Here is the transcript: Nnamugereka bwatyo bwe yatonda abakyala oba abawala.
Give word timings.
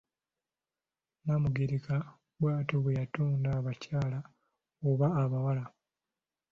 Nnamugereka 1.19 1.95
bwatyo 2.39 2.77
bwe 2.83 2.91
yatonda 2.99 3.49
abakyala 3.59 4.19
oba 4.89 5.07
abawala. 5.23 5.63